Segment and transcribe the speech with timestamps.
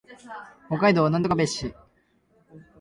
[0.67, 1.75] 北海道芦別市